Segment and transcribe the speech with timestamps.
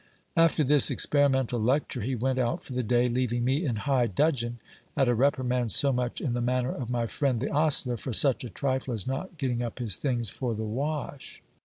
[0.35, 4.57] After this experimental lecture, he went out for the day, leaving me in high dudgeon,
[4.97, 8.43] at a reprimand so much in the manner of my friend the ostler, for such
[8.43, 11.43] a trifle as not getting up his things for the wash.